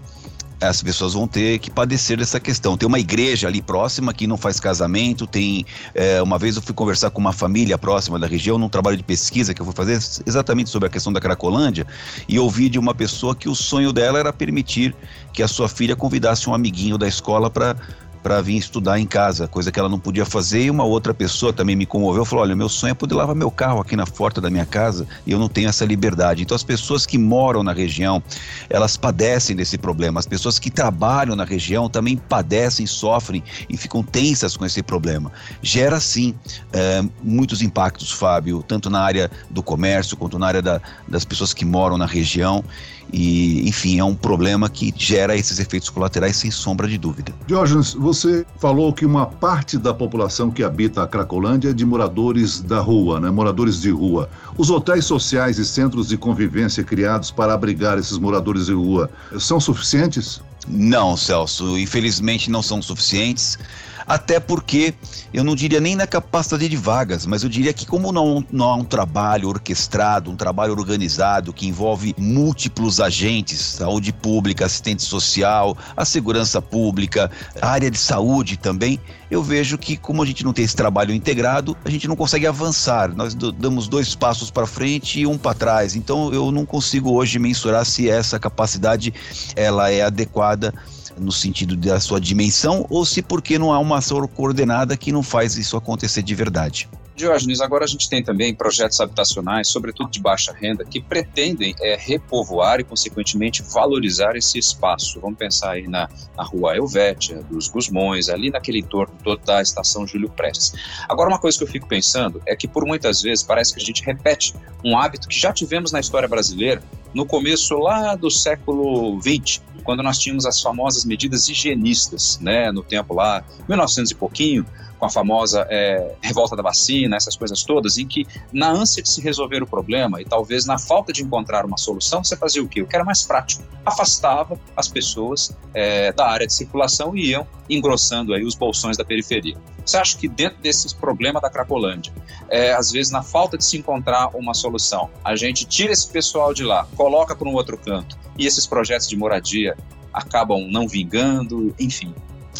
as 0.63 0.81
pessoas 0.81 1.13
vão 1.13 1.27
ter 1.27 1.59
que 1.59 1.69
padecer 1.69 2.17
dessa 2.17 2.39
questão. 2.39 2.77
Tem 2.77 2.87
uma 2.87 2.99
igreja 2.99 3.47
ali 3.47 3.61
próxima 3.61 4.13
que 4.13 4.25
não 4.25 4.37
faz 4.37 4.59
casamento, 4.59 5.27
tem. 5.27 5.65
É, 5.93 6.21
uma 6.21 6.37
vez 6.37 6.55
eu 6.55 6.61
fui 6.61 6.73
conversar 6.73 7.09
com 7.09 7.19
uma 7.19 7.33
família 7.33 7.77
próxima 7.77 8.17
da 8.17 8.27
região, 8.27 8.57
num 8.57 8.69
trabalho 8.69 8.97
de 8.97 9.03
pesquisa 9.03 9.53
que 9.53 9.61
eu 9.61 9.65
fui 9.65 9.75
fazer 9.75 9.99
exatamente 10.25 10.69
sobre 10.69 10.87
a 10.87 10.89
questão 10.89 11.11
da 11.11 11.19
Cracolândia, 11.19 11.85
e 12.27 12.39
ouvi 12.39 12.69
de 12.69 12.79
uma 12.79 12.95
pessoa 12.95 13.35
que 13.35 13.49
o 13.49 13.55
sonho 13.55 13.91
dela 13.91 14.19
era 14.19 14.31
permitir 14.31 14.95
que 15.31 15.43
a 15.43 15.47
sua 15.47 15.67
filha 15.67 15.95
convidasse 15.95 16.49
um 16.49 16.53
amiguinho 16.53 16.97
da 16.97 17.07
escola 17.07 17.49
para 17.49 17.75
para 18.23 18.41
vir 18.41 18.57
estudar 18.57 18.97
em 18.97 19.05
casa, 19.05 19.47
coisa 19.47 19.71
que 19.71 19.77
ela 19.77 19.89
não 19.89 19.99
podia 19.99 20.25
fazer. 20.25 20.63
E 20.63 20.69
uma 20.69 20.85
outra 20.85 21.13
pessoa 21.13 21.51
também 21.51 21.75
me 21.75 21.85
comoveu, 21.85 22.23
falou: 22.23 22.43
"Olha, 22.43 22.55
meu 22.55 22.69
sonho 22.69 22.91
é 22.91 22.93
poder 22.93 23.15
lavar 23.15 23.35
meu 23.35 23.51
carro 23.51 23.81
aqui 23.81 23.95
na 23.95 24.05
porta 24.05 24.39
da 24.39 24.49
minha 24.49 24.65
casa 24.65 25.05
e 25.27 25.31
eu 25.33 25.37
não 25.37 25.49
tenho 25.49 25.67
essa 25.67 25.83
liberdade". 25.83 26.41
Então 26.41 26.55
as 26.55 26.63
pessoas 26.63 27.05
que 27.05 27.17
moram 27.17 27.61
na 27.61 27.73
região, 27.73 28.23
elas 28.69 28.95
padecem 28.95 29.55
desse 29.55 29.77
problema. 29.77 30.19
As 30.19 30.25
pessoas 30.25 30.57
que 30.57 30.71
trabalham 30.71 31.35
na 31.35 31.43
região 31.43 31.89
também 31.89 32.15
padecem, 32.15 32.87
sofrem 32.87 33.43
e 33.69 33.75
ficam 33.75 34.01
tensas 34.01 34.55
com 34.55 34.65
esse 34.65 34.81
problema. 34.81 35.31
Gera 35.61 35.99
sim 35.99 36.33
é, 36.71 37.03
muitos 37.21 37.61
impactos, 37.61 38.11
Fábio, 38.11 38.63
tanto 38.63 38.89
na 38.89 39.01
área 39.01 39.29
do 39.49 39.61
comércio 39.61 40.15
quanto 40.15 40.39
na 40.39 40.47
área 40.47 40.61
da, 40.61 40.81
das 41.07 41.25
pessoas 41.25 41.53
que 41.53 41.65
moram 41.65 41.97
na 41.97 42.05
região. 42.05 42.63
E, 43.11 43.67
enfim, 43.67 43.99
é 43.99 44.03
um 44.03 44.15
problema 44.15 44.69
que 44.69 44.93
gera 44.95 45.35
esses 45.35 45.59
efeitos 45.59 45.89
colaterais 45.89 46.37
sem 46.37 46.49
sombra 46.49 46.87
de 46.87 46.97
dúvida. 46.97 47.33
Diógenes, 47.45 47.93
você 47.93 48.12
falou 48.57 48.93
que 48.93 49.05
uma 49.05 49.25
parte 49.25 49.77
da 49.77 49.93
população 49.93 50.51
que 50.51 50.63
habita 50.63 51.03
a 51.03 51.07
Cracolândia 51.07 51.69
é 51.69 51.73
de 51.73 51.85
moradores 51.85 52.61
da 52.61 52.79
rua, 52.79 53.19
né? 53.19 53.29
moradores 53.29 53.81
de 53.81 53.89
rua. 53.89 54.29
Os 54.57 54.69
hotéis 54.69 55.05
sociais 55.05 55.57
e 55.57 55.65
centros 55.65 56.07
de 56.07 56.17
convivência 56.17 56.83
criados 56.83 57.31
para 57.31 57.53
abrigar 57.53 57.97
esses 57.97 58.17
moradores 58.17 58.67
de 58.67 58.73
rua 58.73 59.09
são 59.37 59.59
suficientes? 59.59 60.41
Não, 60.67 61.17
Celso, 61.17 61.77
infelizmente 61.77 62.49
não 62.49 62.61
são 62.61 62.81
suficientes 62.81 63.57
até 64.07 64.39
porque 64.39 64.93
eu 65.33 65.43
não 65.43 65.55
diria 65.55 65.79
nem 65.79 65.95
na 65.95 66.07
capacidade 66.07 66.67
de 66.67 66.77
vagas, 66.77 67.25
mas 67.25 67.43
eu 67.43 67.49
diria 67.49 67.73
que 67.73 67.85
como 67.85 68.11
não, 68.11 68.45
não 68.51 68.69
há 68.69 68.75
um 68.75 68.83
trabalho 68.83 69.49
orquestrado, 69.49 70.29
um 70.29 70.35
trabalho 70.35 70.73
organizado 70.73 71.53
que 71.53 71.67
envolve 71.67 72.15
múltiplos 72.17 72.99
agentes, 72.99 73.59
saúde 73.59 74.11
pública, 74.11 74.65
assistente 74.65 75.03
social, 75.03 75.77
a 75.95 76.05
segurança 76.05 76.61
pública, 76.61 77.31
a 77.61 77.69
área 77.69 77.89
de 77.89 77.97
saúde 77.97 78.57
também, 78.57 78.99
eu 79.29 79.41
vejo 79.41 79.77
que 79.77 79.97
como 79.97 80.21
a 80.21 80.25
gente 80.25 80.43
não 80.43 80.53
tem 80.53 80.63
esse 80.63 80.75
trabalho 80.75 81.13
integrado, 81.13 81.75
a 81.83 81.89
gente 81.89 82.07
não 82.07 82.15
consegue 82.15 82.45
avançar. 82.45 83.13
Nós 83.15 83.33
damos 83.33 83.87
dois 83.87 84.13
passos 84.13 84.51
para 84.51 84.67
frente 84.67 85.21
e 85.21 85.25
um 85.27 85.37
para 85.37 85.55
trás. 85.55 85.95
Então 85.95 86.31
eu 86.31 86.51
não 86.51 86.65
consigo 86.65 87.11
hoje 87.11 87.39
mensurar 87.39 87.85
se 87.85 88.09
essa 88.09 88.39
capacidade 88.39 89.13
ela 89.55 89.89
é 89.89 90.03
adequada 90.03 90.73
no 91.17 91.31
sentido 91.31 91.75
da 91.75 91.99
sua 91.99 92.19
dimensão 92.19 92.85
ou 92.89 93.05
se 93.05 93.21
porque 93.21 93.57
não 93.59 93.71
há 93.71 93.79
uma 93.79 93.97
ação 93.97 94.25
coordenada 94.27 94.97
que 94.97 95.11
não 95.11 95.23
faz 95.23 95.57
isso 95.57 95.77
acontecer 95.77 96.21
de 96.21 96.35
verdade. 96.35 96.89
Diógenes, 97.15 97.61
agora 97.61 97.85
a 97.85 97.87
gente 97.87 98.09
tem 98.09 98.23
também 98.23 98.55
projetos 98.55 98.99
habitacionais, 98.99 99.67
sobretudo 99.67 100.09
de 100.09 100.19
baixa 100.19 100.51
renda, 100.51 100.83
que 100.83 100.99
pretendem 100.99 101.75
é, 101.79 101.95
repovoar 101.95 102.79
e, 102.79 102.83
consequentemente, 102.83 103.61
valorizar 103.61 104.35
esse 104.35 104.57
espaço. 104.57 105.19
Vamos 105.21 105.37
pensar 105.37 105.71
aí 105.71 105.87
na, 105.87 106.09
na 106.35 106.43
rua 106.43 106.75
Elvétia, 106.75 107.43
dos 107.43 107.67
Gusmões, 107.67 108.29
ali 108.29 108.49
naquele 108.49 108.79
entorno 108.79 109.13
todo 109.23 109.39
da 109.45 109.61
estação 109.61 110.07
Júlio 110.07 110.29
Prestes. 110.29 110.73
Agora, 111.07 111.29
uma 111.29 111.37
coisa 111.37 111.55
que 111.55 111.63
eu 111.63 111.67
fico 111.67 111.87
pensando 111.87 112.41
é 112.47 112.55
que, 112.55 112.67
por 112.67 112.83
muitas 112.83 113.21
vezes, 113.21 113.43
parece 113.43 113.75
que 113.75 113.81
a 113.81 113.85
gente 113.85 114.03
repete 114.03 114.55
um 114.83 114.97
hábito 114.97 115.27
que 115.27 115.39
já 115.39 115.53
tivemos 115.53 115.91
na 115.91 115.99
história 115.99 116.27
brasileira 116.27 116.81
no 117.13 117.27
começo 117.27 117.77
lá 117.77 118.15
do 118.15 118.31
século 118.31 119.21
XX, 119.21 119.61
quando 119.83 120.01
nós 120.01 120.17
tínhamos 120.17 120.45
as 120.45 120.61
famosas 120.61 121.05
medidas 121.05 121.47
higienistas, 121.47 122.39
né, 122.39 122.71
no 122.71 122.83
tempo 122.83 123.13
lá, 123.13 123.43
1900 123.67 124.11
e 124.11 124.15
pouquinho, 124.15 124.65
com 125.03 125.07
a 125.07 125.09
famosa 125.09 125.67
é, 125.69 126.15
revolta 126.21 126.55
da 126.55 126.63
vacina, 126.63 127.17
essas 127.17 127.35
coisas 127.35 127.61
todas, 127.63 127.97
em 127.97 128.07
que 128.07 128.25
na 128.53 128.69
ânsia 128.69 129.03
de 129.03 129.09
se 129.09 129.19
resolver 129.19 129.61
o 129.61 129.67
problema 129.67 130.21
e 130.21 130.25
talvez 130.25 130.65
na 130.65 130.77
falta 130.77 131.11
de 131.11 131.21
encontrar 131.21 131.65
uma 131.65 131.77
solução, 131.77 132.23
você 132.23 132.37
fazia 132.37 132.63
o 132.63 132.67
quê? 132.69 132.81
O 132.81 132.87
que 132.87 132.95
era 132.95 133.03
mais 133.03 133.23
prático. 133.23 133.63
Afastava 133.85 134.57
as 134.77 134.87
pessoas 134.87 135.53
é, 135.73 136.13
da 136.13 136.25
área 136.25 136.47
de 136.47 136.53
circulação 136.53 137.13
e 137.17 137.31
iam 137.31 137.45
engrossando 137.69 138.33
aí 138.33 138.45
os 138.45 138.55
bolsões 138.55 138.95
da 138.95 139.03
periferia. 139.03 139.57
Você 139.85 139.97
acha 139.97 140.17
que 140.17 140.29
dentro 140.29 140.61
desse 140.61 140.95
problema 140.95 141.41
da 141.41 141.49
Cracolândia, 141.49 142.13
é, 142.49 142.71
às 142.71 142.89
vezes 142.89 143.11
na 143.11 143.21
falta 143.21 143.57
de 143.57 143.65
se 143.65 143.77
encontrar 143.77 144.29
uma 144.33 144.53
solução, 144.53 145.09
a 145.21 145.35
gente 145.35 145.65
tira 145.65 145.91
esse 145.91 146.07
pessoal 146.07 146.53
de 146.53 146.63
lá, 146.63 146.87
coloca 146.95 147.35
para 147.35 147.49
um 147.49 147.53
outro 147.53 147.77
canto 147.77 148.17
e 148.37 148.45
esses 148.45 148.65
projetos 148.65 149.07
de 149.07 149.15
moradia 149.15 149.75
acabam 150.11 150.67
não 150.69 150.87
vingando, 150.87 151.73
enfim. 151.79 152.13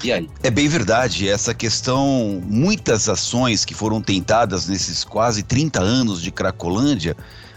E 0.04 0.12
aí? 0.12 0.28
É 0.42 0.50
bem 0.50 0.68
verdade. 0.68 1.30
Essa 1.30 1.54
questão, 1.54 2.42
muitas 2.46 3.08
ações 3.08 3.64
que 3.64 3.74
foram 3.74 4.02
tentadas 4.02 4.68
nesses 4.68 5.04
quase 5.04 5.44
30 5.44 5.80
anos 5.80 6.22
de 6.22 6.32
Cracolândia 6.32 7.16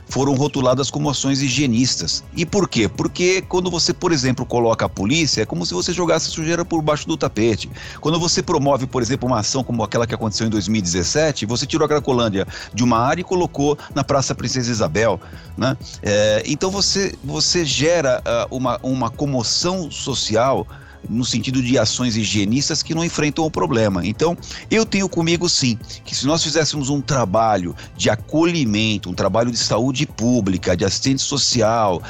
foram 0.08 0.34
rotuladas 0.34 0.90
como 0.90 1.10
ações 1.10 1.42
higienistas. 1.42 2.24
E 2.34 2.46
por 2.46 2.68
quê? 2.68 2.88
Porque 2.88 3.42
quando 3.42 3.70
você, 3.70 3.92
por 3.92 4.12
exemplo, 4.12 4.46
coloca 4.46 4.86
a 4.86 4.88
polícia, 4.88 5.42
é 5.42 5.46
como 5.46 5.66
se 5.66 5.74
você 5.74 5.92
jogasse 5.92 6.30
sujeira 6.30 6.64
por 6.64 6.80
baixo 6.80 7.06
do 7.06 7.16
tapete. 7.16 7.70
Quando 8.00 8.18
você 8.18 8.42
promove, 8.42 8.86
por 8.86 9.02
exemplo, 9.02 9.28
uma 9.28 9.40
ação 9.40 9.64
como 9.64 9.82
aquela 9.82 10.06
que 10.06 10.14
aconteceu 10.14 10.46
em 10.46 10.50
2017, 10.50 11.46
você 11.46 11.66
tirou 11.66 11.84
a 11.84 11.88
Cracolândia 11.88 12.46
de 12.72 12.84
uma 12.84 12.98
área 12.98 13.20
e 13.20 13.24
colocou 13.24 13.76
na 13.94 14.04
Praça 14.04 14.34
Princesa 14.34 14.70
Isabel. 14.70 15.20
Né? 15.56 15.76
É, 16.02 16.42
então 16.46 16.70
você, 16.70 17.14
você 17.24 17.64
gera 17.64 18.22
uh, 18.50 18.56
uma, 18.56 18.78
uma 18.82 19.10
comoção 19.10 19.90
social 19.90 20.66
no 21.08 21.24
sentido 21.24 21.62
de 21.62 21.78
ações 21.78 22.16
higienistas 22.16 22.82
que 22.82 22.94
não 22.94 23.04
enfrentam 23.04 23.44
o 23.44 23.50
problema. 23.50 24.06
Então, 24.06 24.36
eu 24.70 24.84
tenho 24.84 25.08
comigo 25.08 25.48
sim 25.48 25.78
que 26.04 26.14
se 26.14 26.26
nós 26.26 26.42
fizéssemos 26.42 26.88
um 26.88 27.00
trabalho 27.00 27.74
de 27.96 28.10
acolhimento, 28.10 29.10
um 29.10 29.14
trabalho 29.14 29.50
de 29.50 29.58
saúde 29.58 30.06
pública, 30.06 30.76
de 30.76 30.84
assistente 30.84 31.22
social, 31.22 32.02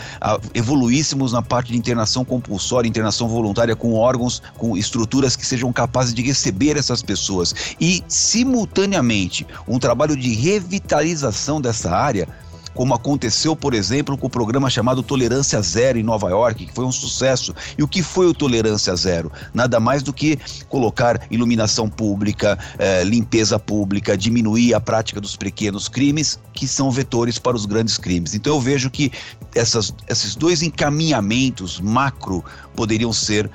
evoluíssemos 0.54 1.32
na 1.32 1.42
parte 1.42 1.72
de 1.72 1.78
internação 1.78 2.24
compulsória, 2.24 2.88
internação 2.88 3.28
voluntária 3.28 3.76
com 3.76 3.94
órgãos, 3.94 4.42
com 4.56 4.76
estruturas 4.76 5.36
que 5.36 5.46
sejam 5.46 5.72
capazes 5.72 6.14
de 6.14 6.22
receber 6.22 6.76
essas 6.76 7.02
pessoas 7.02 7.54
e 7.80 8.02
simultaneamente 8.08 9.46
um 9.66 9.78
trabalho 9.78 10.16
de 10.16 10.32
revitalização 10.32 11.60
dessa 11.60 11.90
área, 11.90 12.28
como 12.76 12.94
aconteceu, 12.94 13.56
por 13.56 13.72
exemplo, 13.72 14.16
com 14.18 14.26
o 14.26 14.30
programa 14.30 14.68
chamado 14.68 15.02
Tolerância 15.02 15.60
Zero 15.62 15.98
em 15.98 16.02
Nova 16.02 16.28
York, 16.28 16.66
que 16.66 16.74
foi 16.74 16.84
um 16.84 16.92
sucesso. 16.92 17.54
E 17.76 17.82
o 17.82 17.88
que 17.88 18.02
foi 18.02 18.26
o 18.26 18.34
Tolerância 18.34 18.94
Zero? 18.94 19.32
Nada 19.54 19.80
mais 19.80 20.02
do 20.02 20.12
que 20.12 20.38
colocar 20.68 21.26
iluminação 21.30 21.88
pública, 21.88 22.58
eh, 22.78 23.02
limpeza 23.02 23.58
pública, 23.58 24.16
diminuir 24.16 24.74
a 24.74 24.80
prática 24.80 25.20
dos 25.20 25.36
pequenos 25.36 25.88
crimes, 25.88 26.38
que 26.52 26.68
são 26.68 26.90
vetores 26.90 27.38
para 27.38 27.56
os 27.56 27.64
grandes 27.64 27.96
crimes. 27.96 28.34
Então 28.34 28.54
eu 28.54 28.60
vejo 28.60 28.90
que 28.90 29.10
essas, 29.54 29.94
esses 30.06 30.36
dois 30.36 30.62
encaminhamentos 30.62 31.80
macro 31.80 32.44
poderiam 32.74 33.12
ser 33.12 33.46
uh, 33.46 33.50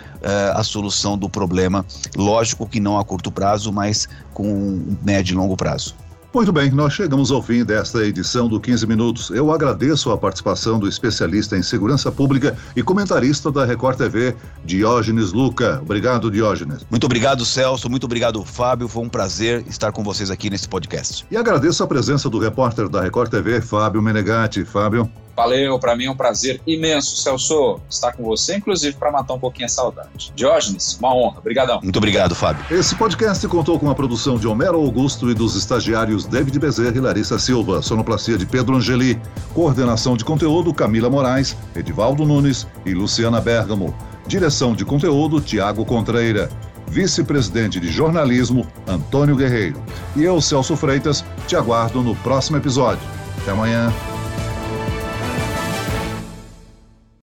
a 0.55 0.63
solução 0.63 1.15
do 1.17 1.29
problema. 1.29 1.85
Lógico 2.15 2.67
que 2.67 2.79
não 2.79 2.97
a 2.97 3.05
curto 3.05 3.31
prazo, 3.31 3.71
mas 3.71 4.09
com 4.33 4.81
médio 5.03 5.33
e 5.33 5.37
longo 5.37 5.55
prazo. 5.55 5.95
Muito 6.33 6.53
bem, 6.53 6.71
nós 6.71 6.93
chegamos 6.93 7.29
ao 7.29 7.43
fim 7.43 7.65
desta 7.65 8.05
edição 8.05 8.47
do 8.47 8.57
15 8.57 8.87
Minutos. 8.87 9.29
Eu 9.31 9.51
agradeço 9.51 10.09
a 10.11 10.17
participação 10.17 10.79
do 10.79 10.87
especialista 10.87 11.57
em 11.57 11.61
segurança 11.61 12.09
pública 12.09 12.57
e 12.73 12.81
comentarista 12.81 13.51
da 13.51 13.65
Record 13.65 13.97
TV, 13.97 14.33
Diógenes 14.63 15.33
Luca. 15.33 15.81
Obrigado, 15.81 16.31
Diógenes. 16.31 16.85
Muito 16.89 17.03
obrigado, 17.03 17.45
Celso. 17.45 17.89
Muito 17.89 18.05
obrigado, 18.05 18.45
Fábio. 18.45 18.87
Foi 18.87 19.03
um 19.03 19.09
prazer 19.09 19.65
estar 19.67 19.91
com 19.91 20.05
vocês 20.05 20.31
aqui 20.31 20.49
nesse 20.49 20.69
podcast. 20.69 21.25
E 21.29 21.35
agradeço 21.35 21.83
a 21.83 21.87
presença 21.87 22.29
do 22.29 22.39
repórter 22.39 22.87
da 22.87 23.01
Record 23.01 23.29
TV, 23.29 23.59
Fábio 23.59 24.01
Menegatti. 24.01 24.63
Fábio. 24.63 25.11
Valeu, 25.35 25.79
para 25.79 25.95
mim 25.95 26.05
é 26.05 26.11
um 26.11 26.15
prazer 26.15 26.61
imenso, 26.65 27.17
Celso, 27.17 27.79
estar 27.89 28.11
com 28.13 28.23
você, 28.23 28.57
inclusive 28.57 28.95
para 28.97 29.11
matar 29.11 29.33
um 29.33 29.39
pouquinho 29.39 29.65
a 29.65 29.69
saudade. 29.69 30.31
Diógenes, 30.35 30.97
uma 30.99 31.15
honra. 31.15 31.39
Obrigadão. 31.39 31.79
Muito 31.81 31.97
obrigado, 31.97 32.35
Fábio. 32.35 32.63
Esse 32.69 32.95
podcast 32.95 33.47
contou 33.47 33.79
com 33.79 33.89
a 33.89 33.95
produção 33.95 34.37
de 34.37 34.47
Homero 34.47 34.77
Augusto 34.77 35.29
e 35.29 35.33
dos 35.33 35.55
estagiários 35.55 36.25
David 36.25 36.59
Bezerra 36.59 36.95
e 36.95 36.99
Larissa 36.99 37.39
Silva, 37.39 37.81
sonoplastia 37.81 38.37
de 38.37 38.45
Pedro 38.45 38.75
Angeli, 38.75 39.19
coordenação 39.53 40.15
de 40.15 40.23
conteúdo 40.23 40.73
Camila 40.73 41.09
Moraes, 41.09 41.55
Edivaldo 41.75 42.25
Nunes 42.25 42.67
e 42.85 42.93
Luciana 42.93 43.41
Bergamo, 43.41 43.95
direção 44.27 44.73
de 44.73 44.85
conteúdo 44.85 45.41
Tiago 45.41 45.85
Contreira 45.85 46.49
vice-presidente 46.91 47.79
de 47.79 47.89
jornalismo, 47.89 48.67
Antônio 48.85 49.35
Guerreiro. 49.35 49.81
E 50.15 50.23
eu, 50.23 50.39
Celso 50.41 50.75
Freitas, 50.75 51.23
te 51.47 51.55
aguardo 51.55 52.01
no 52.01 52.15
próximo 52.17 52.57
episódio. 52.57 53.01
Até 53.41 53.51
amanhã. 53.51 53.91